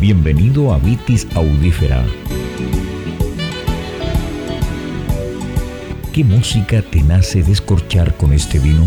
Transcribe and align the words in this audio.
Bienvenido 0.00 0.72
a 0.72 0.78
Vitis 0.78 1.26
Audífera. 1.34 2.06
¿Qué 6.12 6.22
música 6.22 6.82
te 6.82 7.02
nace 7.02 7.42
descorchar 7.42 8.16
con 8.16 8.32
este 8.32 8.60
vino? 8.60 8.86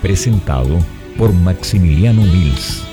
Presentado 0.00 0.78
por 1.18 1.32
Maximiliano 1.32 2.22
Mills. 2.22 2.84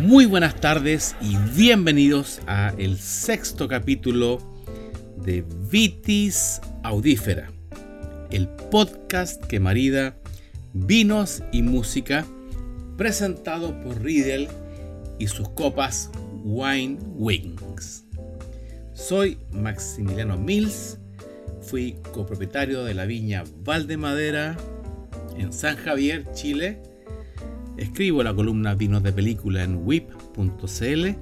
Muy 0.00 0.24
buenas 0.24 0.54
tardes 0.56 1.14
y 1.20 1.36
bienvenidos 1.54 2.40
a 2.46 2.72
el 2.78 2.96
sexto 2.96 3.68
capítulo 3.68 4.51
de 5.24 5.44
Vitis 5.70 6.60
Audífera, 6.82 7.50
el 8.30 8.48
podcast 8.70 9.44
que 9.44 9.60
marida 9.60 10.16
vinos 10.72 11.42
y 11.52 11.62
música 11.62 12.26
presentado 12.96 13.80
por 13.82 14.02
Riedel 14.02 14.48
y 15.18 15.28
sus 15.28 15.48
copas 15.50 16.10
Wine 16.44 16.98
Wings. 17.14 18.04
Soy 18.94 19.38
Maximiliano 19.52 20.36
Mills, 20.36 20.98
fui 21.60 21.96
copropietario 22.12 22.84
de 22.84 22.94
la 22.94 23.06
viña 23.06 23.44
Valdemadera 23.64 24.56
en 25.36 25.52
San 25.52 25.76
Javier, 25.76 26.30
Chile. 26.32 26.82
Escribo 27.76 28.22
la 28.22 28.34
columna 28.34 28.74
Vinos 28.74 29.02
de 29.02 29.12
Película 29.12 29.62
en 29.62 29.76
whip.cl 29.86 31.16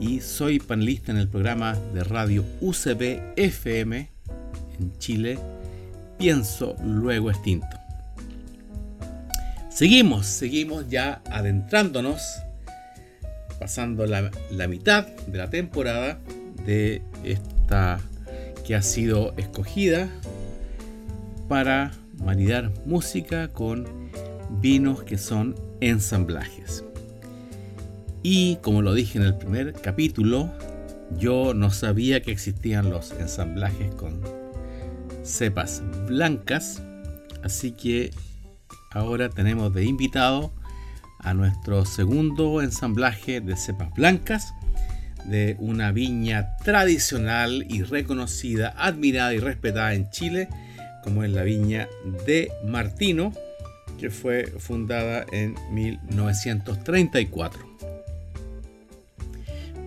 y 0.00 0.20
soy 0.20 0.58
panelista 0.58 1.12
en 1.12 1.18
el 1.18 1.28
programa 1.28 1.78
de 1.92 2.02
radio 2.02 2.44
UCB 2.60 3.34
FM 3.36 4.08
en 4.78 4.98
Chile, 4.98 5.38
Pienso 6.18 6.74
Luego 6.82 7.30
Extinto. 7.30 7.66
Seguimos, 9.68 10.26
seguimos 10.26 10.88
ya 10.88 11.20
adentrándonos, 11.30 12.22
pasando 13.58 14.06
la, 14.06 14.30
la 14.50 14.68
mitad 14.68 15.06
de 15.06 15.38
la 15.38 15.50
temporada 15.50 16.18
de 16.64 17.02
esta 17.22 18.00
que 18.66 18.74
ha 18.74 18.82
sido 18.82 19.34
escogida 19.36 20.08
para 21.48 21.92
maridar 22.16 22.72
música 22.86 23.48
con 23.48 23.86
vinos 24.60 25.02
que 25.02 25.18
son 25.18 25.54
ensamblajes. 25.80 26.84
Y 28.22 28.56
como 28.56 28.82
lo 28.82 28.94
dije 28.94 29.18
en 29.18 29.24
el 29.24 29.36
primer 29.36 29.72
capítulo, 29.72 30.50
yo 31.18 31.54
no 31.54 31.70
sabía 31.70 32.20
que 32.22 32.32
existían 32.32 32.90
los 32.90 33.12
ensamblajes 33.12 33.94
con 33.94 34.20
cepas 35.22 35.82
blancas, 36.06 36.82
así 37.42 37.72
que 37.72 38.10
ahora 38.92 39.30
tenemos 39.30 39.72
de 39.72 39.84
invitado 39.84 40.52
a 41.18 41.34
nuestro 41.34 41.84
segundo 41.84 42.62
ensamblaje 42.62 43.40
de 43.40 43.56
cepas 43.56 43.92
blancas 43.94 44.52
de 45.24 45.56
una 45.58 45.92
viña 45.92 46.56
tradicional 46.64 47.66
y 47.68 47.82
reconocida, 47.82 48.74
admirada 48.76 49.34
y 49.34 49.38
respetada 49.38 49.94
en 49.94 50.10
Chile, 50.10 50.48
como 51.04 51.24
es 51.24 51.30
la 51.30 51.42
viña 51.42 51.88
de 52.26 52.50
Martino, 52.66 53.32
que 53.98 54.10
fue 54.10 54.46
fundada 54.46 55.24
en 55.32 55.54
1934 55.72 57.69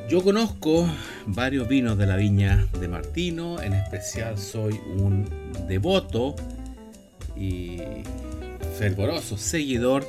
Yo 0.08 0.22
conozco 0.22 0.88
varios 1.26 1.66
vinos 1.66 1.98
de 1.98 2.06
la 2.06 2.14
viña 2.14 2.68
de 2.78 2.86
Martino, 2.86 3.60
en 3.60 3.72
especial 3.72 4.38
soy 4.38 4.78
un 4.96 5.28
devoto 5.66 6.36
y 7.36 7.78
fervoroso 8.78 9.36
seguidor 9.36 10.06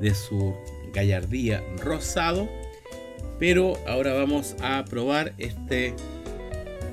de 0.00 0.16
su 0.16 0.56
gallardía 0.92 1.62
rosado, 1.78 2.48
pero 3.38 3.74
ahora 3.86 4.14
vamos 4.14 4.56
a 4.62 4.84
probar 4.84 5.32
este 5.38 5.94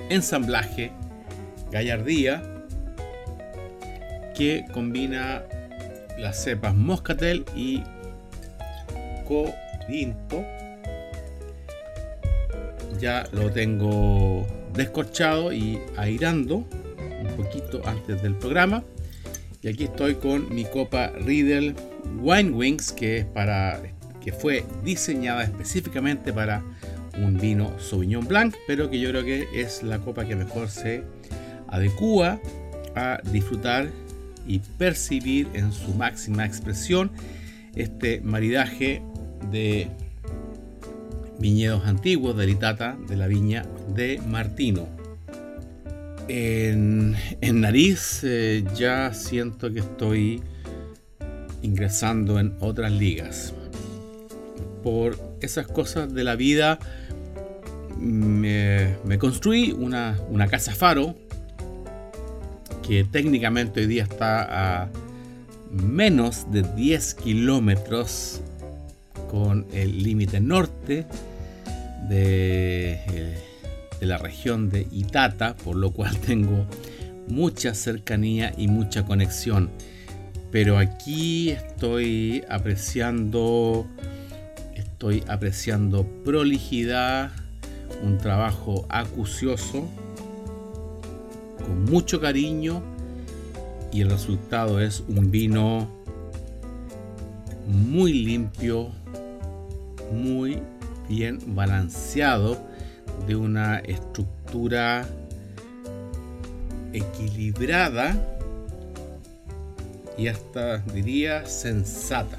ensamblaje 0.10 0.92
gallardía 1.72 2.44
que 4.36 4.66
combina 4.72 5.44
las 6.18 6.44
cepas 6.44 6.76
moscatel 6.76 7.46
y 7.56 7.84
corinto. 9.26 10.46
Ya 13.00 13.28
lo 13.32 13.52
tengo 13.52 14.46
descorchado 14.74 15.52
y 15.54 15.80
airando 15.98 16.58
un 16.58 17.28
poquito 17.36 17.82
antes 17.86 18.22
del 18.22 18.36
programa. 18.36 18.84
Y 19.62 19.68
aquí 19.70 19.86
estoy 19.86 20.16
con 20.16 20.54
mi 20.54 20.66
copa 20.66 21.12
Riedel 21.20 21.76
Wine 22.22 22.52
Wings 22.52 22.92
que 22.92 23.18
es 23.18 23.26
para 23.26 23.82
que 24.24 24.32
fue 24.32 24.64
diseñada 24.84 25.44
específicamente 25.44 26.32
para 26.32 26.64
un 27.18 27.38
vino 27.38 27.78
Sauvignon 27.80 28.28
Blanc 28.28 28.56
pero 28.68 28.90
que 28.90 29.00
yo 29.00 29.10
creo 29.10 29.24
que 29.24 29.48
es 29.54 29.84
la 29.84 30.00
copa 30.00 30.26
que 30.26 30.36
mejor 30.36 30.70
se 30.70 31.04
adecua 31.70 32.40
a 32.96 33.20
disfrutar 33.32 33.90
y 34.48 34.60
percibir 34.60 35.48
en 35.54 35.72
su 35.74 35.94
máxima 35.94 36.46
expresión 36.46 37.12
este 37.76 38.22
maridaje 38.22 39.02
de 39.52 39.88
viñedos 41.40 41.86
antiguos 41.86 42.36
de 42.36 42.48
Litata 42.48 42.98
de 43.08 43.16
la 43.18 43.28
viña 43.28 43.66
de 43.94 44.20
Martino. 44.28 44.88
En, 46.30 47.16
nariz 47.42 48.22
eh, 48.24 48.66
ya 48.76 49.14
siento 49.14 49.72
que 49.72 49.80
estoy 49.80 50.42
ingresando 51.62 52.40
en 52.40 52.54
otras 52.60 52.92
ligas. 52.92 53.54
Por 54.84 55.18
esas 55.42 55.68
cosas 55.68 56.14
de 56.14 56.24
la 56.24 56.36
vida 56.36 56.80
me, 58.00 58.96
construí 59.20 59.72
una, 59.72 60.18
una 60.30 60.48
casa 60.48 60.74
faro 60.74 61.16
que 62.88 63.04
técnicamente 63.04 63.82
hoy 63.82 63.88
día 63.88 64.04
está 64.04 64.84
a 64.84 64.90
menos 65.72 66.50
de 66.52 66.64
10 66.64 67.16
kilómetros 67.16 68.40
con 69.30 69.66
el 69.74 70.04
límite 70.04 70.40
norte 70.40 71.06
de, 72.08 72.94
eh, 72.94 73.38
de, 74.00 74.06
la 74.06 74.18
región 74.18 74.70
de 74.70 74.88
Itata, 74.90 75.58
por 75.58 75.76
lo 75.76 75.92
cual 75.92 76.18
tengo 76.26 76.66
mucha 77.28 77.74
cercanía 77.74 78.54
y 78.58 78.70
mucha 78.70 79.06
conexión. 79.06 79.70
Pero 80.50 80.78
aquí 80.78 81.50
estoy 81.50 82.46
apreciando, 82.48 83.86
estoy 84.76 85.26
apreciando 85.28 86.06
prolijidad, 86.24 87.32
un 88.02 88.18
trabajo 88.18 88.86
acucioso 88.88 89.90
con 91.68 91.86
mucho 91.86 92.22
cariño 92.22 92.82
y 93.92 94.02
el 94.02 94.10
resultado 94.10 94.80
es 94.80 95.04
un 95.08 95.30
vino 95.30 95.90
muy 97.68 98.14
limpio, 98.14 98.90
muy 100.12 100.62
bien 101.10 101.40
balanceado, 101.48 102.58
de 103.28 103.36
una 103.36 103.80
estructura 103.80 105.06
equilibrada 106.94 108.16
y 110.18 110.28
hasta 110.28 110.78
diría 110.80 111.46
sensata. 111.46 112.38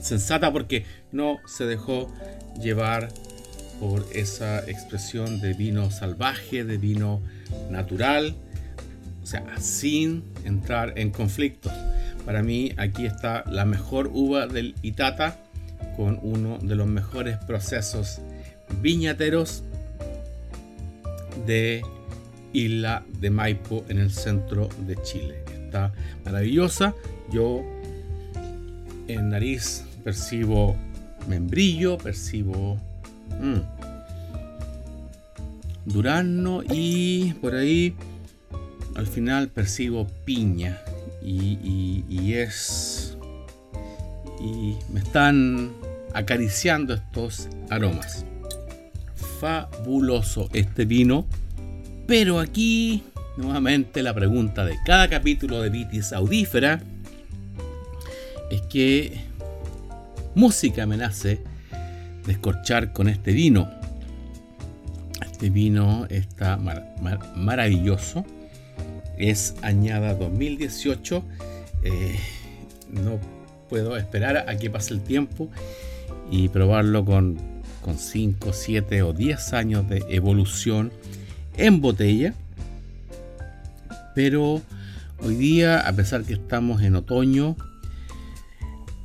Sensata 0.00 0.52
porque 0.52 0.84
no 1.12 1.38
se 1.46 1.66
dejó 1.66 2.10
llevar 2.60 3.08
por 3.80 4.06
esa 4.14 4.60
expresión 4.68 5.40
de 5.40 5.54
vino 5.54 5.90
salvaje, 5.90 6.64
de 6.64 6.76
vino 6.76 7.22
natural, 7.70 8.36
o 9.22 9.26
sea, 9.26 9.44
sin 9.58 10.22
entrar 10.44 10.98
en 10.98 11.10
conflictos. 11.10 11.72
Para 12.26 12.42
mí 12.42 12.72
aquí 12.76 13.06
está 13.06 13.42
la 13.50 13.64
mejor 13.64 14.10
uva 14.12 14.46
del 14.46 14.74
Itata 14.82 15.38
con 15.96 16.18
uno 16.22 16.58
de 16.58 16.74
los 16.74 16.86
mejores 16.86 17.38
procesos 17.38 18.20
viñateros 18.82 19.62
de 21.46 21.82
Isla 22.52 23.04
de 23.20 23.30
Maipo 23.30 23.84
en 23.88 23.98
el 23.98 24.10
centro 24.10 24.68
de 24.86 24.96
Chile. 25.02 25.42
Está 25.64 25.92
maravillosa. 26.24 26.94
Yo 27.32 27.62
en 29.08 29.30
nariz 29.30 29.84
percibo 30.04 30.76
membrillo, 31.28 31.96
percibo 31.98 32.78
mm, 33.40 33.60
durazno 35.86 36.62
y 36.70 37.34
por 37.34 37.54
ahí 37.54 37.94
al 38.94 39.06
final 39.06 39.48
percibo 39.48 40.06
piña 40.24 40.78
y, 41.22 42.04
y 42.08 42.34
es 42.34 43.16
y 44.40 44.76
me 44.92 45.00
están 45.00 45.72
acariciando 46.14 46.94
estos 46.94 47.48
aromas. 47.68 48.24
Fabuloso 49.40 50.48
este 50.52 50.84
vino 50.84 51.26
pero 52.10 52.40
aquí 52.40 53.04
nuevamente 53.36 54.02
la 54.02 54.12
pregunta 54.12 54.64
de 54.64 54.76
cada 54.84 55.08
capítulo 55.08 55.62
de 55.62 55.70
Vitis 55.70 56.12
Audífera 56.12 56.80
es 58.50 58.62
que 58.62 59.20
música 60.34 60.86
me 60.86 60.96
nace 60.96 61.40
descorchar 62.26 62.92
con 62.92 63.08
este 63.08 63.32
vino. 63.32 63.70
Este 65.22 65.50
vino 65.50 66.06
está 66.10 66.58
maravilloso. 67.36 68.24
Es 69.18 69.54
añada 69.62 70.14
2018. 70.14 71.22
Eh, 71.82 72.18
no 72.90 73.18
puedo 73.68 73.96
esperar 73.96 74.48
a 74.48 74.56
que 74.56 74.68
pase 74.68 74.94
el 74.94 75.00
tiempo 75.00 75.48
y 76.30 76.48
probarlo 76.48 77.04
con, 77.04 77.38
con 77.80 77.98
5, 77.98 78.52
7 78.52 79.02
o 79.02 79.12
10 79.12 79.52
años 79.52 79.88
de 79.88 80.04
evolución 80.08 80.92
en 81.56 81.80
botella. 81.80 82.34
Pero 84.14 84.60
hoy 85.22 85.34
día, 85.36 85.80
a 85.80 85.92
pesar 85.92 86.24
que 86.24 86.34
estamos 86.34 86.82
en 86.82 86.96
otoño, 86.96 87.56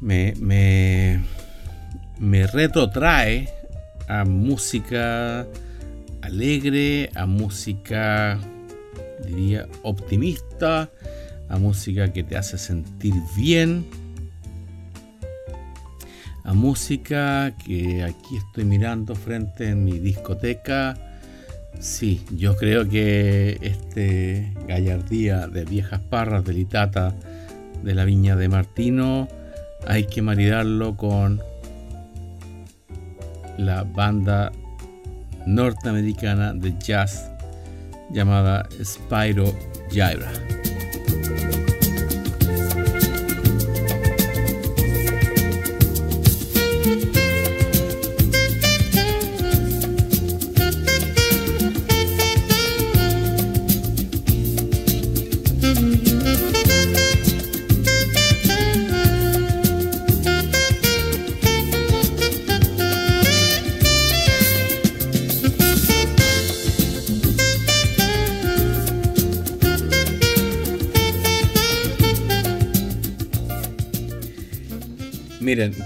me, 0.01 0.33
me, 0.39 1.23
me 2.19 2.47
retrotrae 2.47 3.50
a 4.07 4.23
música 4.23 5.45
alegre, 6.21 7.09
a 7.15 7.25
música, 7.25 8.39
diría, 9.25 9.67
optimista, 9.83 10.89
a 11.50 11.57
música 11.57 12.12
que 12.12 12.23
te 12.23 12.38
hace 12.38 12.57
sentir 12.57 13.13
bien, 13.35 13.85
a 16.44 16.53
música 16.53 17.53
que 17.65 18.03
aquí 18.03 18.38
estoy 18.38 18.65
mirando 18.65 19.15
frente 19.15 19.69
en 19.69 19.83
mi 19.83 20.00
discoteca. 20.00 20.97
Sí, 21.79 22.23
yo 22.31 22.56
creo 22.56 22.88
que 22.88 23.57
este 23.61 24.53
gallardía 24.68 25.47
de 25.47 25.65
viejas 25.65 26.00
parras 26.00 26.45
de 26.45 26.53
Litata 26.53 27.13
de 27.83 27.94
la 27.94 28.06
viña 28.06 28.35
de 28.35 28.47
Martino 28.47 29.27
hay 29.88 30.06
que 30.06 30.21
maridarlo 30.21 30.95
con 30.95 31.41
la 33.57 33.84
banda 33.84 34.52
norteamericana 35.46 36.54
de 36.54 36.74
jazz 36.80 37.30
llamada 38.12 38.68
Spyro 38.84 39.54
Gyra. 39.92 40.31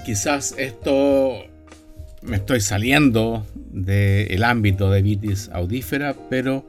Quizás 0.05 0.55
esto 0.57 1.43
me 2.21 2.37
estoy 2.37 2.61
saliendo 2.61 3.45
del 3.71 4.43
ámbito 4.43 4.89
de 4.91 5.01
vitis 5.01 5.49
audífera, 5.53 6.15
pero 6.29 6.65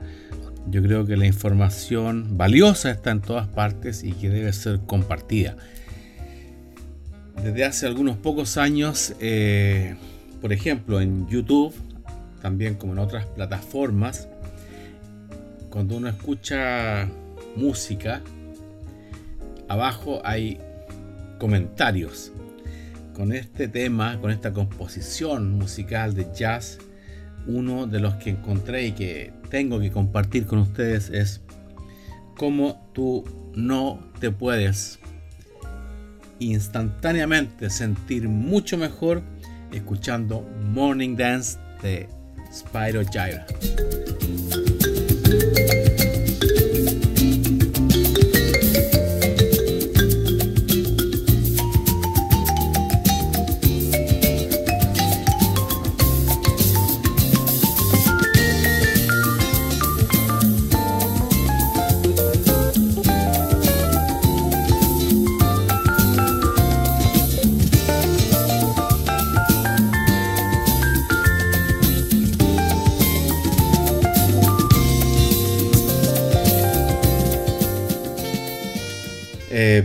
yo 0.68 0.82
creo 0.82 1.06
que 1.06 1.16
la 1.16 1.26
información 1.26 2.36
valiosa 2.36 2.90
está 2.90 3.10
en 3.10 3.20
todas 3.20 3.48
partes 3.48 4.04
y 4.04 4.12
que 4.12 4.30
debe 4.30 4.52
ser 4.52 4.80
compartida. 4.86 5.56
Desde 7.42 7.64
hace 7.64 7.86
algunos 7.86 8.16
pocos 8.16 8.56
años, 8.58 9.14
eh, 9.20 9.96
por 10.40 10.52
ejemplo, 10.52 11.00
en 11.00 11.26
YouTube, 11.28 11.74
también 12.42 12.74
como 12.74 12.92
en 12.92 12.98
otras 12.98 13.26
plataformas, 13.26 14.28
cuando 15.70 15.96
uno 15.96 16.08
escucha 16.08 17.08
música, 17.56 18.20
abajo 19.68 20.20
hay 20.24 20.60
comentarios 21.38 22.32
con 23.14 23.32
este 23.32 23.68
tema, 23.68 24.20
con 24.20 24.30
esta 24.30 24.52
composición 24.52 25.52
musical 25.52 26.14
de 26.14 26.26
jazz, 26.34 26.78
uno 27.46 27.86
de 27.86 28.00
los 28.00 28.14
que 28.16 28.30
encontré 28.30 28.86
y 28.86 28.92
que 28.92 29.32
tengo 29.50 29.80
que 29.80 29.90
compartir 29.90 30.46
con 30.46 30.58
ustedes 30.58 31.10
es 31.10 31.40
cómo 32.36 32.90
tú 32.92 33.24
no 33.54 33.98
te 34.20 34.30
puedes 34.30 34.98
instantáneamente 36.38 37.70
sentir 37.70 38.28
mucho 38.28 38.78
mejor 38.78 39.22
escuchando 39.72 40.48
Morning 40.72 41.16
Dance 41.16 41.58
de 41.82 42.08
Spyro 42.52 43.02
Gyra. 43.02 43.46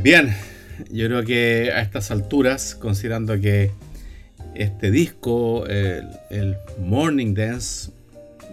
Bien, 0.01 0.33
yo 0.89 1.07
creo 1.07 1.25
que 1.25 1.69
a 1.73 1.81
estas 1.81 2.09
alturas, 2.09 2.75
considerando 2.75 3.37
que 3.41 3.71
este 4.53 4.89
disco, 4.89 5.67
el, 5.67 6.55
Morning 6.79 7.33
Dance, 7.33 7.91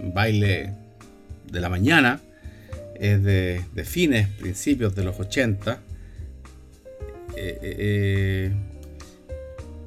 baile 0.03 0.73
de 1.49 1.61
la 1.61 1.69
mañana, 1.69 2.21
es 2.99 3.23
de, 3.23 3.63
fines, 3.85 4.27
principios 4.31 4.97
de 4.97 5.05
los 5.05 5.21
80, 5.21 5.73
eh, 5.75 5.79
eh, 7.37 7.59
eh, 7.63 8.53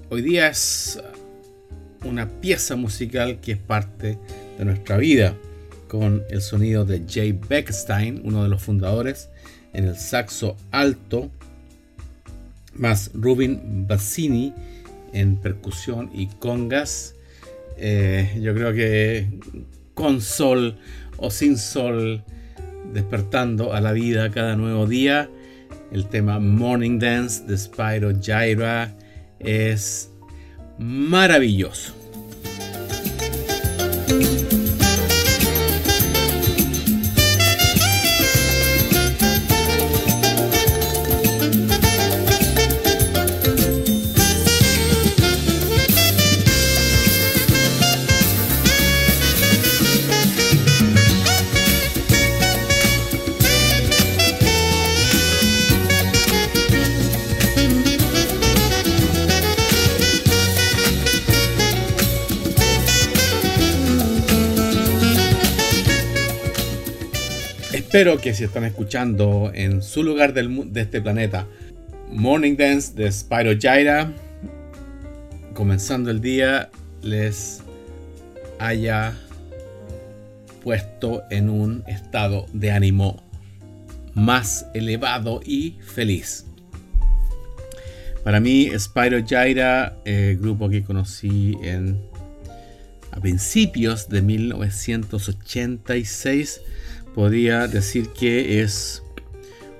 hoy 0.09 0.21
día 0.21 0.47
es 0.47 1.01
una 2.05 2.29
pieza 2.29 2.77
musical 2.77 3.41
que 3.41 3.53
es 3.53 3.57
parte 3.57 4.17
de 4.57 4.63
nuestra 4.63 4.95
vida, 4.95 5.35
con 5.89 6.23
el 6.29 6.41
sonido 6.41 6.85
de 6.85 7.03
Jay 7.05 7.33
Beckstein, 7.33 8.21
uno 8.23 8.43
de 8.43 8.49
los 8.49 8.61
fundadores, 8.61 9.29
en 9.75 9.85
el 9.85 9.97
saxo 9.97 10.55
alto, 10.71 11.29
más 12.75 13.11
Rubin 13.13 13.85
Bassini 13.87 14.53
en 15.13 15.37
percusión 15.37 16.09
y 16.13 16.27
congas. 16.27 17.15
Eh, 17.77 18.39
yo 18.41 18.53
creo 18.53 18.73
que 18.73 19.27
con 19.93 20.21
sol 20.21 20.77
o 21.17 21.29
sin 21.29 21.57
sol, 21.57 22.23
despertando 22.93 23.73
a 23.73 23.81
la 23.81 23.91
vida 23.91 24.31
cada 24.31 24.55
nuevo 24.55 24.87
día. 24.87 25.29
El 25.91 26.07
tema 26.07 26.39
Morning 26.39 26.97
Dance 26.99 27.43
de 27.45 27.57
Spyro 27.57 28.11
Gyra 28.19 28.93
es 29.39 30.09
maravilloso. 30.79 32.04
Espero 67.95 68.19
que 68.19 68.33
si 68.33 68.43
están 68.43 68.65
escuchando 68.65 69.53
en 69.55 69.81
su 69.81 70.03
lugar 70.03 70.33
de 70.33 70.81
este 70.81 70.99
planeta 70.99 71.47
Morning 72.11 72.57
Dance 72.57 72.93
de 72.93 73.09
Spyro 73.09 73.53
Gyra, 73.53 74.11
comenzando 75.53 76.11
el 76.11 76.19
día, 76.19 76.69
les 77.01 77.63
haya 78.59 79.17
puesto 80.61 81.23
en 81.31 81.49
un 81.49 81.85
estado 81.87 82.47
de 82.51 82.71
ánimo 82.71 83.23
más 84.13 84.65
elevado 84.73 85.39
y 85.45 85.77
feliz. 85.81 86.45
Para 88.25 88.41
mí, 88.41 88.69
Spyro 88.77 89.19
Gyra, 89.19 89.95
el 90.03 90.37
grupo 90.37 90.67
que 90.67 90.83
conocí 90.83 91.55
en, 91.63 91.97
a 93.11 93.21
principios 93.21 94.09
de 94.09 94.21
1986, 94.21 96.59
podría 97.15 97.67
decir 97.67 98.09
que 98.09 98.61
es 98.61 99.01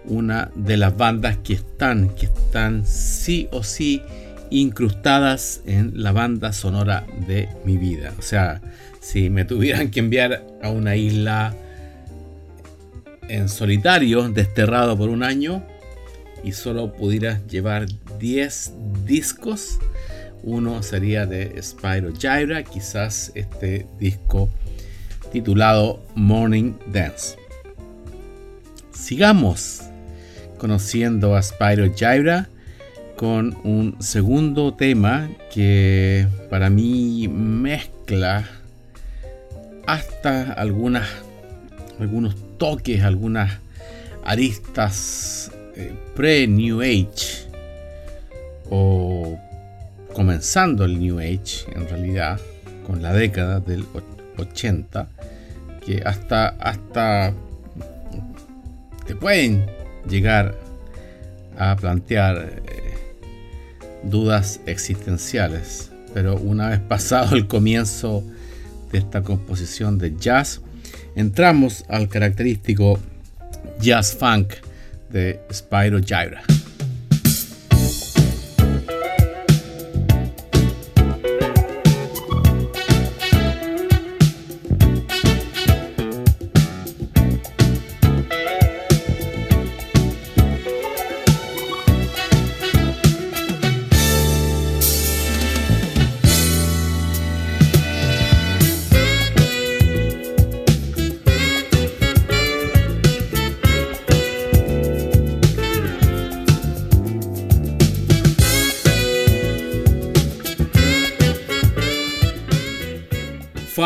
una 0.05 0.51
de 0.55 0.77
las 0.77 0.95
bandas 0.95 1.37
que 1.37 1.53
están, 1.53 2.15
que 2.15 2.27
están 2.27 2.85
sí 2.85 3.49
o 3.51 3.61
sí 3.61 4.01
incrustadas 4.49 5.61
en 5.65 5.91
la 6.01 6.13
banda 6.13 6.53
sonora 6.53 7.05
de 7.27 7.49
mi 7.65 7.77
vida. 7.77 8.13
O 8.17 8.21
sea, 8.21 8.61
si 9.01 9.29
me 9.29 9.43
tuvieran 9.43 9.91
que 9.91 9.99
enviar 9.99 10.45
a 10.63 10.69
una 10.69 10.95
isla 10.95 11.53
en 13.27 13.49
solitario, 13.49 14.29
desterrado 14.29 14.97
por 14.97 15.09
un 15.09 15.21
año, 15.21 15.61
y 16.43 16.53
solo 16.53 16.93
pudiera 16.93 17.41
llevar 17.47 17.87
10 18.19 18.73
discos, 19.05 19.79
uno 20.43 20.83
sería 20.83 21.25
de 21.25 21.61
Spyro 21.61 22.13
Gyra, 22.13 22.63
quizás 22.63 23.31
este 23.35 23.87
disco 23.99 24.49
titulado 25.35 25.99
Morning 26.15 26.75
Dance. 26.93 27.35
Sigamos 28.93 29.81
conociendo 30.57 31.35
a 31.35 31.41
Spyro 31.41 31.93
Gyra 31.93 32.47
con 33.17 33.57
un 33.65 33.97
segundo 33.99 34.75
tema 34.75 35.29
que 35.53 36.25
para 36.49 36.69
mí 36.69 37.27
mezcla 37.27 38.47
hasta 39.85 40.53
algunos 40.53 41.05
toques, 42.57 43.03
algunas 43.03 43.59
aristas 44.23 45.51
eh, 45.75 45.91
pre-New 46.15 46.79
Age 46.79 47.49
o 48.69 49.37
comenzando 50.13 50.85
el 50.85 50.97
New 50.97 51.19
Age 51.19 51.65
en 51.75 51.89
realidad 51.89 52.39
con 52.87 53.01
la 53.01 53.11
década 53.11 53.59
del 53.59 53.83
80 54.37 55.07
que 55.85 56.01
hasta, 56.05 56.47
hasta 56.59 57.33
te 59.05 59.15
pueden 59.15 59.65
llegar 60.09 60.55
a 61.57 61.75
plantear 61.75 62.61
eh, 62.65 63.15
dudas 64.03 64.59
existenciales. 64.65 65.91
Pero 66.13 66.37
una 66.37 66.69
vez 66.69 66.79
pasado 66.79 67.35
el 67.35 67.47
comienzo 67.47 68.23
de 68.91 68.99
esta 68.99 69.21
composición 69.21 69.97
de 69.97 70.15
jazz, 70.17 70.61
entramos 71.15 71.83
al 71.87 72.07
característico 72.07 72.99
jazz 73.79 74.15
funk 74.15 74.53
de 75.09 75.39
Spyro 75.51 75.99
Gyra. 75.99 76.43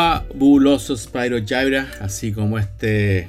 Fabuloso 0.00 0.96
Spyro 0.96 1.40
Gyra, 1.40 1.86
así 2.00 2.32
como 2.32 2.58
este 2.58 3.28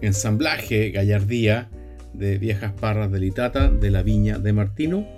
ensamblaje 0.00 0.92
gallardía 0.92 1.68
de 2.12 2.38
viejas 2.38 2.72
parras 2.72 3.10
de 3.10 3.18
litata 3.18 3.68
de 3.68 3.90
la 3.90 4.04
viña 4.04 4.38
de 4.38 4.52
Martino, 4.52 5.08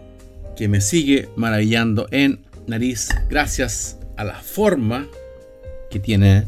que 0.57 0.69
me 0.69 0.81
sigue 0.81 1.29
maravillando 1.37 2.07
en 2.11 2.41
nariz 2.67 3.11
gracias 3.29 3.99
a 4.17 4.25
la 4.25 4.37
forma 4.37 5.07
que 5.91 5.99
tiene 5.99 6.45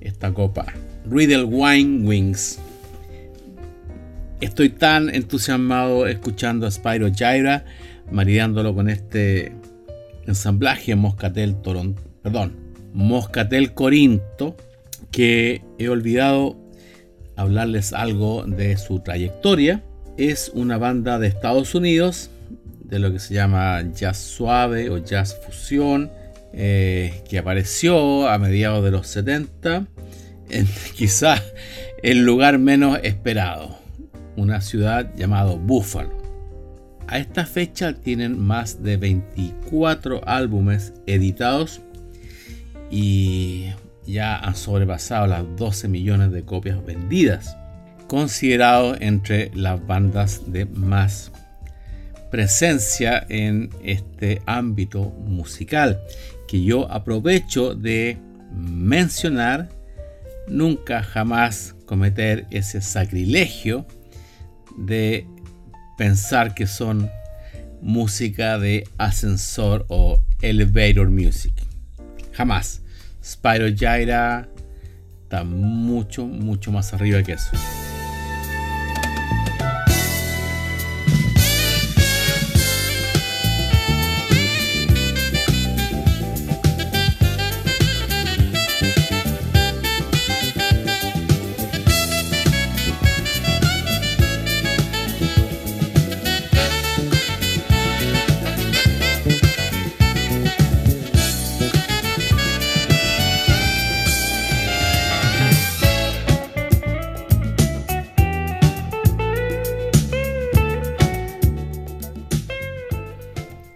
esta 0.00 0.32
copa. 0.32 0.66
Riddle 1.08 1.44
Wine 1.44 2.08
Wings. 2.08 2.58
Estoy 4.40 4.70
tan 4.70 5.14
entusiasmado 5.14 6.08
escuchando 6.08 6.66
a 6.66 6.72
Spyro 6.72 7.06
Gyra, 7.06 7.64
maridándolo 8.10 8.74
con 8.74 8.90
este 8.90 9.52
ensamblaje 10.26 10.96
Moscatel 10.96 11.62
Toronto, 11.62 12.02
perdón, 12.20 12.63
Moscatel 12.94 13.74
Corinto, 13.74 14.56
que 15.10 15.62
he 15.78 15.88
olvidado 15.88 16.56
hablarles 17.36 17.92
algo 17.92 18.44
de 18.44 18.76
su 18.78 19.00
trayectoria. 19.00 19.82
Es 20.16 20.50
una 20.54 20.78
banda 20.78 21.18
de 21.18 21.26
Estados 21.26 21.74
Unidos, 21.74 22.30
de 22.84 23.00
lo 23.00 23.12
que 23.12 23.18
se 23.18 23.34
llama 23.34 23.82
jazz 23.92 24.18
suave 24.18 24.88
o 24.90 24.98
jazz 24.98 25.38
fusión, 25.44 26.10
eh, 26.52 27.22
que 27.28 27.38
apareció 27.38 28.28
a 28.28 28.38
mediados 28.38 28.84
de 28.84 28.92
los 28.92 29.08
70 29.08 29.88
en 30.50 30.68
quizás 30.96 31.42
el 32.02 32.24
lugar 32.24 32.58
menos 32.58 33.00
esperado, 33.02 33.76
una 34.36 34.60
ciudad 34.60 35.10
llamada 35.16 35.54
Buffalo. 35.56 36.22
A 37.08 37.18
esta 37.18 37.44
fecha 37.44 37.94
tienen 37.94 38.38
más 38.38 38.82
de 38.82 38.96
24 38.96 40.26
álbumes 40.26 40.94
editados 41.06 41.80
y 42.90 43.70
ya 44.06 44.36
han 44.36 44.54
sobrepasado 44.54 45.26
las 45.26 45.44
12 45.56 45.88
millones 45.88 46.32
de 46.32 46.44
copias 46.44 46.84
vendidas, 46.84 47.56
considerado 48.06 48.96
entre 49.00 49.50
las 49.54 49.84
bandas 49.86 50.52
de 50.52 50.66
más 50.66 51.32
presencia 52.30 53.24
en 53.28 53.70
este 53.82 54.42
ámbito 54.46 55.04
musical, 55.26 56.00
que 56.48 56.62
yo 56.62 56.90
aprovecho 56.90 57.74
de 57.74 58.18
mencionar, 58.52 59.68
nunca 60.48 61.02
jamás 61.02 61.74
cometer 61.86 62.46
ese 62.50 62.80
sacrilegio 62.80 63.86
de 64.76 65.26
pensar 65.96 66.54
que 66.54 66.66
son 66.66 67.10
música 67.80 68.58
de 68.58 68.88
ascensor 68.98 69.84
o 69.88 70.20
elevator 70.42 71.10
music. 71.10 71.54
Jamás. 72.34 72.82
Spyro 73.22 73.68
Gyra 73.68 74.48
está 75.22 75.44
mucho, 75.44 76.26
mucho 76.26 76.70
más 76.70 76.92
arriba 76.92 77.22
que 77.22 77.32
eso. 77.32 77.50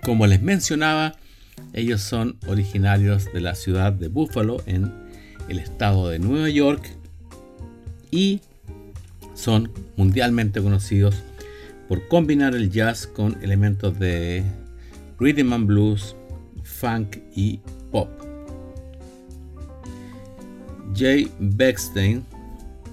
Como 0.08 0.26
les 0.26 0.40
mencionaba, 0.40 1.16
ellos 1.74 2.00
son 2.00 2.38
originarios 2.46 3.30
de 3.30 3.42
la 3.42 3.54
ciudad 3.54 3.92
de 3.92 4.08
Buffalo 4.08 4.62
en 4.64 4.90
el 5.50 5.58
estado 5.58 6.08
de 6.08 6.18
Nueva 6.18 6.48
York 6.48 6.88
y 8.10 8.40
son 9.34 9.70
mundialmente 9.98 10.62
conocidos 10.62 11.14
por 11.88 12.08
combinar 12.08 12.54
el 12.54 12.70
jazz 12.70 13.06
con 13.06 13.36
elementos 13.42 13.98
de 13.98 14.44
rhythm 15.20 15.52
and 15.52 15.66
blues, 15.66 16.16
funk 16.62 17.18
y 17.36 17.60
pop. 17.92 18.08
Jay 20.96 21.30
Beckstein 21.38 22.24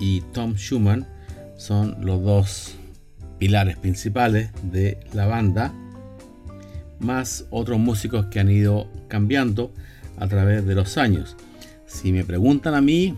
y 0.01 0.19
Tom 0.33 0.55
Schumann 0.55 1.07
son 1.55 1.95
los 2.05 2.21
dos 2.21 2.75
pilares 3.39 3.77
principales 3.77 4.51
de 4.63 4.99
la 5.13 5.27
banda, 5.27 5.73
más 6.99 7.45
otros 7.49 7.79
músicos 7.79 8.27
que 8.27 8.39
han 8.39 8.49
ido 8.49 8.89
cambiando 9.07 9.73
a 10.17 10.27
través 10.27 10.65
de 10.65 10.75
los 10.75 10.97
años. 10.97 11.35
Si 11.85 12.11
me 12.11 12.23
preguntan 12.23 12.73
a 12.73 12.81
mí, 12.81 13.15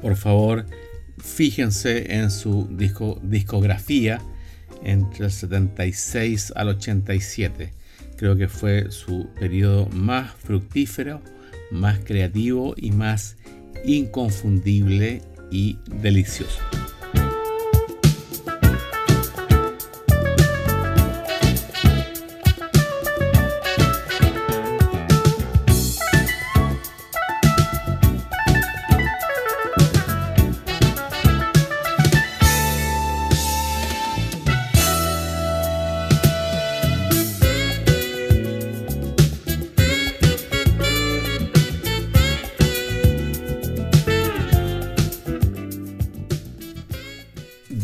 por 0.00 0.16
favor, 0.16 0.66
fíjense 1.18 2.14
en 2.14 2.30
su 2.30 2.68
disco, 2.70 3.20
discografía 3.22 4.20
entre 4.82 5.26
el 5.26 5.32
76 5.32 6.52
al 6.54 6.68
87. 6.68 7.72
Creo 8.16 8.36
que 8.36 8.48
fue 8.48 8.90
su 8.90 9.28
periodo 9.38 9.88
más 9.88 10.32
fructífero, 10.34 11.20
más 11.70 11.98
creativo 12.00 12.74
y 12.76 12.90
más 12.90 13.36
inconfundible 13.84 15.22
y 15.50 15.78
delicioso. 16.00 16.58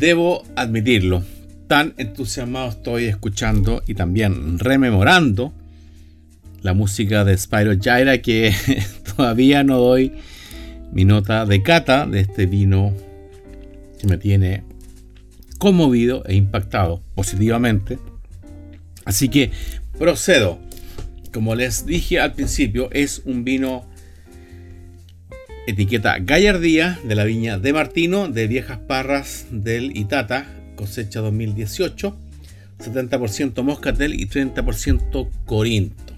Debo 0.04 0.44
admitirlo, 0.54 1.24
tan 1.66 1.94
entusiasmado 1.96 2.68
estoy 2.68 3.06
escuchando 3.06 3.82
y 3.86 3.94
también 3.94 4.58
rememorando 4.58 5.54
la 6.60 6.74
música 6.74 7.24
de 7.24 7.38
Spyro 7.38 7.72
Gyra 7.72 8.18
que 8.18 8.52
todavía 9.16 9.64
no 9.64 9.78
doy 9.78 10.12
mi 10.92 11.06
nota 11.06 11.46
de 11.46 11.62
cata 11.62 12.04
de 12.04 12.20
este 12.20 12.44
vino 12.44 12.92
que 13.98 14.06
me 14.06 14.18
tiene 14.18 14.62
conmovido 15.56 16.22
e 16.26 16.34
impactado 16.34 17.00
positivamente. 17.14 17.98
Así 19.06 19.30
que 19.30 19.52
procedo. 19.98 20.58
Como 21.32 21.54
les 21.54 21.86
dije 21.86 22.20
al 22.20 22.34
principio, 22.34 22.90
es 22.92 23.22
un 23.24 23.42
vino 23.42 23.86
Etiqueta 25.66 26.18
Gallardía 26.18 26.98
de 27.04 27.14
la 27.14 27.24
viña 27.24 27.58
de 27.58 27.72
Martino 27.72 28.28
de 28.28 28.46
Viejas 28.46 28.78
Parras 28.78 29.46
del 29.50 29.96
Itata, 29.96 30.46
cosecha 30.76 31.20
2018, 31.20 32.14
70% 32.78 33.62
Moscatel 33.62 34.12
y 34.12 34.26
30% 34.26 35.28
Corinto. 35.46 36.12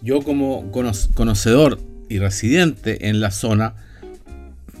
Yo 0.00 0.22
como 0.22 0.72
conocedor 0.72 1.78
y 2.08 2.18
residente 2.18 3.08
en 3.08 3.20
la 3.20 3.30
zona 3.30 3.74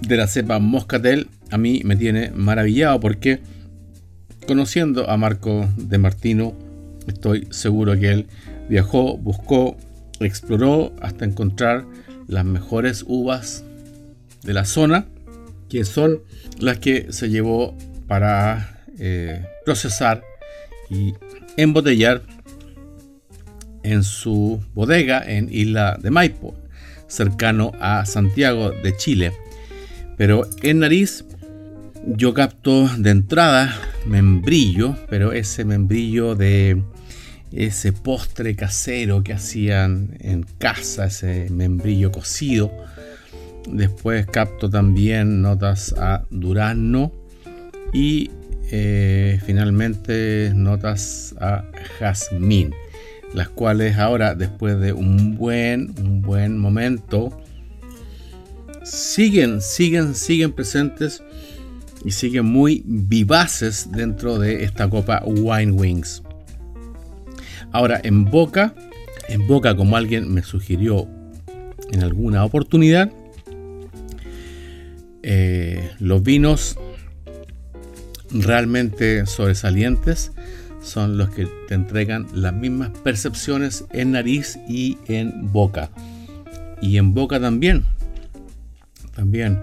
de 0.00 0.16
la 0.16 0.26
cepa 0.26 0.58
Moscatel, 0.58 1.28
a 1.50 1.58
mí 1.58 1.82
me 1.84 1.94
tiene 1.94 2.32
maravillado 2.32 2.98
porque 2.98 3.38
conociendo 4.48 5.08
a 5.08 5.16
Marco 5.16 5.68
de 5.76 5.98
Martino, 5.98 6.52
estoy 7.06 7.46
seguro 7.50 7.96
que 7.96 8.10
él 8.10 8.26
viajó, 8.68 9.16
buscó, 9.16 9.76
exploró 10.18 10.92
hasta 11.00 11.24
encontrar 11.24 11.84
las 12.26 12.44
mejores 12.44 13.04
uvas 13.06 13.64
de 14.42 14.52
la 14.52 14.64
zona, 14.64 15.06
que 15.68 15.84
son 15.84 16.20
las 16.58 16.78
que 16.78 17.12
se 17.12 17.30
llevó 17.30 17.76
para 18.06 18.84
eh, 18.98 19.44
procesar 19.64 20.22
y 20.90 21.14
embotellar 21.56 22.22
en 23.82 24.02
su 24.04 24.62
bodega 24.74 25.22
en 25.24 25.48
Isla 25.50 25.98
de 26.00 26.10
Maipo, 26.10 26.54
cercano 27.06 27.72
a 27.80 28.06
Santiago 28.06 28.70
de 28.70 28.96
Chile. 28.96 29.32
Pero 30.16 30.48
en 30.62 30.80
nariz 30.80 31.24
yo 32.06 32.34
capto 32.34 32.88
de 32.98 33.10
entrada 33.10 33.74
membrillo, 34.06 34.96
pero 35.08 35.32
ese 35.32 35.64
membrillo 35.64 36.34
de 36.34 36.82
ese 37.52 37.92
postre 37.92 38.56
casero 38.56 39.22
que 39.22 39.32
hacían 39.32 40.16
en 40.20 40.44
casa, 40.58 41.06
ese 41.06 41.48
membrillo 41.50 42.10
cocido. 42.10 42.72
Después 43.70 44.26
capto 44.26 44.68
también 44.68 45.42
notas 45.42 45.94
a 45.96 46.24
durazno 46.30 47.12
y 47.92 48.30
eh, 48.70 49.38
finalmente 49.44 50.52
notas 50.54 51.34
a 51.40 51.64
jazmín, 51.98 52.74
las 53.34 53.48
cuales 53.48 53.98
ahora 53.98 54.34
después 54.34 54.80
de 54.80 54.92
un 54.92 55.36
buen, 55.36 55.94
un 56.00 56.22
buen 56.22 56.58
momento 56.58 57.38
siguen, 58.82 59.60
siguen, 59.60 60.14
siguen 60.14 60.52
presentes 60.52 61.22
y 62.04 62.10
siguen 62.10 62.46
muy 62.46 62.82
vivaces 62.84 63.88
dentro 63.92 64.38
de 64.38 64.64
esta 64.64 64.88
copa 64.88 65.22
Wine 65.24 65.72
Wings. 65.72 66.22
Ahora, 67.72 68.00
en 68.02 68.26
boca, 68.26 68.74
en 69.28 69.46
boca, 69.46 69.74
como 69.76 69.96
alguien 69.96 70.32
me 70.32 70.42
sugirió 70.42 71.08
en 71.90 72.02
alguna 72.02 72.44
oportunidad, 72.44 73.10
eh, 75.22 75.90
los 75.98 76.22
vinos 76.22 76.78
realmente 78.30 79.26
sobresalientes 79.26 80.32
son 80.82 81.16
los 81.16 81.30
que 81.30 81.46
te 81.68 81.74
entregan 81.74 82.26
las 82.34 82.52
mismas 82.52 82.90
percepciones 83.04 83.84
en 83.90 84.12
nariz 84.12 84.58
y 84.68 84.98
en 85.06 85.52
boca. 85.52 85.90
Y 86.80 86.98
en 86.98 87.14
boca 87.14 87.40
también. 87.40 87.84
También 89.14 89.60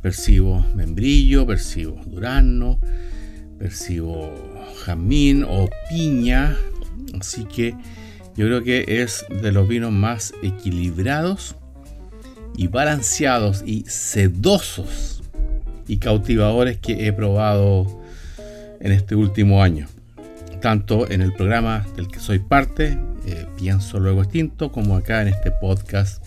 percibo 0.00 0.64
membrillo, 0.74 1.46
percibo 1.46 2.00
durazno, 2.06 2.78
percibo 3.58 4.32
jamín 4.84 5.44
o 5.46 5.68
piña, 5.90 6.56
Así 7.20 7.44
que 7.44 7.74
yo 8.36 8.46
creo 8.46 8.62
que 8.62 9.02
es 9.02 9.26
de 9.28 9.52
los 9.52 9.68
vinos 9.68 9.92
más 9.92 10.32
equilibrados 10.42 11.56
y 12.56 12.66
balanceados 12.66 13.62
y 13.66 13.84
sedosos 13.86 15.22
y 15.86 15.98
cautivadores 15.98 16.78
que 16.78 17.06
he 17.06 17.12
probado 17.12 18.00
en 18.80 18.92
este 18.92 19.14
último 19.14 19.62
año. 19.62 19.86
Tanto 20.60 21.10
en 21.10 21.22
el 21.22 21.32
programa 21.32 21.86
del 21.96 22.08
que 22.08 22.20
soy 22.20 22.38
parte, 22.38 22.98
eh, 23.26 23.46
Pienso 23.56 23.98
Luego 23.98 24.22
Extinto, 24.22 24.70
como 24.70 24.96
acá 24.96 25.22
en 25.22 25.28
este 25.28 25.50
podcast 25.50 26.24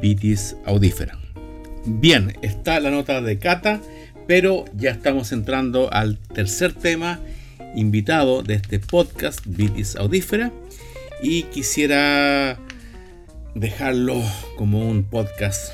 Vitis 0.00 0.56
Audífera. 0.64 1.18
Bien, 1.84 2.36
está 2.42 2.80
la 2.80 2.90
nota 2.90 3.20
de 3.20 3.38
Cata, 3.38 3.80
pero 4.26 4.64
ya 4.76 4.90
estamos 4.90 5.32
entrando 5.32 5.92
al 5.92 6.18
tercer 6.18 6.72
tema 6.72 7.18
invitado 7.78 8.42
de 8.42 8.54
este 8.54 8.80
podcast 8.80 9.40
Vitis 9.46 9.94
Audífera 9.94 10.52
y 11.22 11.44
quisiera 11.44 12.58
dejarlo 13.54 14.20
como 14.56 14.88
un 14.88 15.04
podcast 15.04 15.72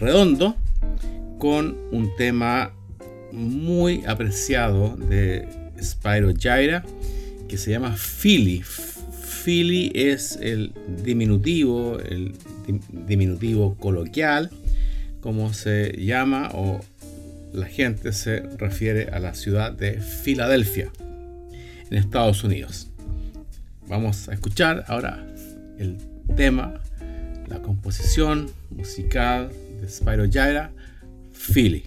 redondo 0.00 0.56
con 1.38 1.76
un 1.92 2.10
tema 2.16 2.72
muy 3.32 4.04
apreciado 4.06 4.96
de 4.96 5.46
Spyro 5.80 6.32
Gyra 6.32 6.84
que 7.48 7.56
se 7.56 7.70
llama 7.70 7.96
Philly. 7.96 8.64
Philly 9.44 9.92
es 9.94 10.36
el 10.42 10.72
diminutivo, 11.04 12.00
el 12.00 12.34
diminutivo 13.06 13.76
coloquial, 13.76 14.50
como 15.20 15.54
se 15.54 15.92
llama 15.96 16.50
o 16.54 16.80
la 17.52 17.66
gente 17.66 18.12
se 18.12 18.40
refiere 18.58 19.10
a 19.12 19.20
la 19.20 19.34
ciudad 19.34 19.70
de 19.70 20.00
Filadelfia 20.00 20.90
en 21.90 21.98
Estados 21.98 22.44
Unidos. 22.44 22.88
Vamos 23.88 24.28
a 24.28 24.34
escuchar 24.34 24.84
ahora 24.88 25.26
el 25.78 25.98
tema, 26.36 26.80
la 27.48 27.60
composición 27.60 28.50
musical 28.70 29.50
de 29.80 29.88
Spyro 29.88 30.24
Gyra, 30.24 30.70
Philly. 31.32 31.84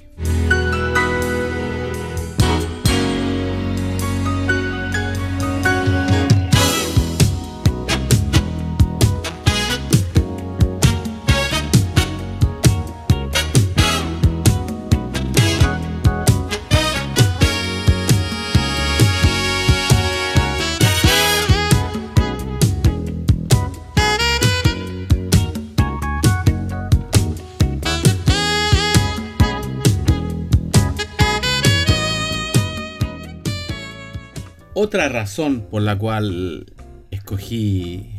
Otra 34.82 35.10
razón 35.10 35.66
por 35.70 35.82
la 35.82 35.98
cual 35.98 36.66
escogí 37.12 38.12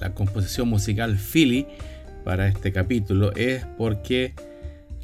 la 0.00 0.12
composición 0.12 0.68
musical 0.68 1.16
Philly 1.16 1.64
para 2.24 2.48
este 2.48 2.72
capítulo 2.72 3.32
es 3.36 3.64
porque 3.76 4.34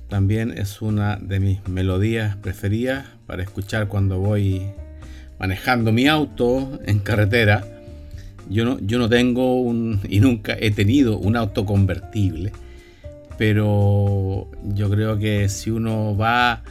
también 0.09 0.51
es 0.51 0.83
una 0.83 1.19
de 1.23 1.39
mis 1.39 1.69
melodías 1.69 2.35
preferidas 2.35 3.07
para 3.29 3.45
escuchar 3.45 3.87
cuando 3.87 4.19
voy 4.19 4.73
manejando 5.39 5.93
mi 5.93 6.09
auto 6.09 6.81
en 6.85 6.99
carretera. 6.99 7.65
Yo 8.51 8.65
no, 8.65 8.81
yo 8.81 8.99
no 8.99 9.09
tengo 9.09 9.61
un, 9.61 10.01
y 10.09 10.19
nunca 10.19 10.57
he 10.59 10.73
tenido 10.73 11.17
un 11.17 11.37
auto 11.37 11.65
convertible, 11.65 12.51
pero 13.39 14.51
yo 14.65 14.91
creo 14.91 15.17
que 15.17 15.49
si 15.49 15.71
uno 15.71 16.17
va 16.17 16.65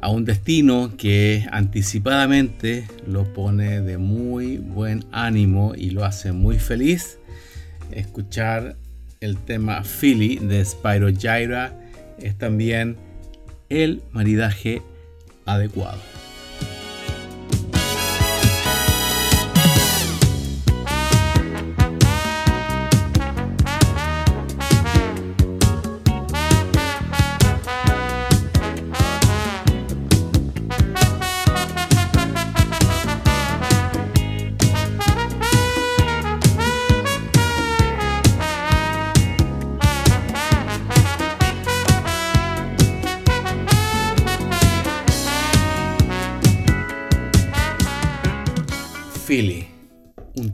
a 0.00 0.08
un 0.08 0.24
destino 0.24 0.92
que 0.96 1.46
anticipadamente 1.52 2.86
lo 3.06 3.24
pone 3.32 3.80
de 3.80 3.98
muy 3.98 4.56
buen 4.56 5.04
ánimo 5.12 5.74
y 5.76 5.90
lo 5.90 6.04
hace 6.04 6.32
muy 6.32 6.58
feliz, 6.58 7.18
escuchar 7.92 8.76
el 9.20 9.36
tema 9.36 9.82
Philly 9.82 10.36
de 10.36 10.64
Spyro 10.64 11.10
Gyra 11.10 11.74
es 12.18 12.36
también 12.38 12.96
el 13.68 14.02
maridaje 14.12 14.82
adecuado. 15.44 16.19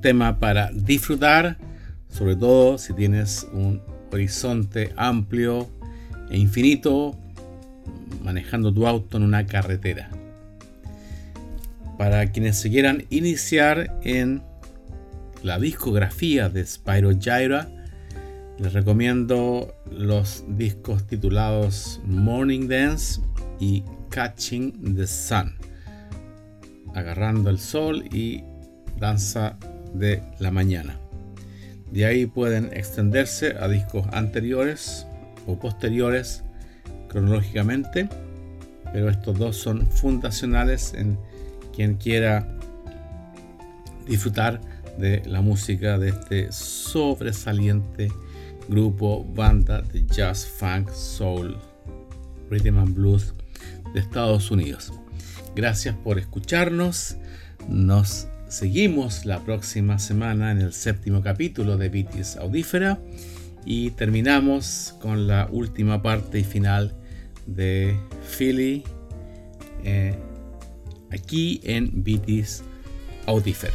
Tema 0.07 0.39
para 0.39 0.71
disfrutar, 0.71 1.57
sobre 2.09 2.37
todo 2.37 2.79
si 2.79 2.93
tienes 2.93 3.45
un 3.53 3.83
horizonte 4.13 4.93
amplio 4.97 5.69
e 6.31 6.39
infinito 6.39 7.19
manejando 8.23 8.73
tu 8.73 8.87
auto 8.87 9.17
en 9.17 9.25
una 9.25 9.45
carretera. 9.49 10.09
Para 11.99 12.31
quienes 12.31 12.57
se 12.57 12.71
quieran 12.71 13.05
iniciar 13.11 13.99
en 14.05 14.45
la 15.43 15.59
discografía 15.59 16.49
de 16.51 16.65
Spyro 16.65 17.11
Gyra, 17.11 17.69
les 18.61 18.73
recomiendo 18.73 19.75
los 19.91 20.45
discos 20.47 21.05
titulados 21.09 22.01
Morning 22.05 22.69
Dance 22.69 23.21
y 23.59 23.83
Catching 24.11 24.95
the 24.95 25.09
Sun. 25.09 25.57
Agarrando 26.95 27.51
el 27.51 27.59
sol 27.59 28.05
y 28.15 28.45
Danza 29.01 29.59
de 29.95 30.23
la 30.39 30.51
Mañana. 30.51 30.99
De 31.91 32.07
ahí 32.07 32.27
pueden 32.27 32.71
extenderse 32.73 33.57
a 33.59 33.69
discos 33.69 34.07
anteriores 34.13 35.07
o 35.47 35.59
posteriores 35.59 36.43
cronológicamente, 37.09 38.09
pero 38.93 39.09
estos 39.09 39.39
dos 39.39 39.57
son 39.57 39.87
fundacionales 39.89 40.95
en 40.95 41.19
quien 41.75 41.95
quiera 41.95 42.47
disfrutar 44.07 44.61
de 44.99 45.23
la 45.27 45.41
música 45.41 45.99
de 45.99 46.09
este 46.09 46.53
sobresaliente 46.53 48.09
grupo, 48.69 49.25
banda 49.25 49.83
de 49.83 50.05
jazz, 50.07 50.47
funk, 50.47 50.91
soul, 50.91 51.57
rhythm 52.51 52.79
and 52.79 52.95
blues 52.95 53.35
de 53.95 54.01
Estados 54.01 54.51
Unidos. 54.51 54.93
Gracias 55.55 55.95
por 55.97 56.19
escucharnos. 56.19 57.17
Nos 57.69 58.29
Seguimos 58.49 59.27
la 59.27 59.41
próxima 59.41 59.99
semana 59.99 60.53
en 60.53 60.61
el 60.61 60.73
séptimo 60.73 61.21
capítulo 61.21 61.77
de 61.77 61.89
Vitis 61.89 62.37
Audífera 62.37 63.01
y 63.65 63.91
terminamos 63.91 64.95
con 65.01 65.27
la 65.27 65.49
última 65.51 66.01
parte 66.01 66.39
y 66.39 66.45
final 66.45 66.95
de 67.47 67.99
Philly 68.39 68.85
eh, 69.85 70.15
aquí 71.11 71.61
en 71.65 72.05
Vitis 72.05 72.63
Audífera. 73.27 73.75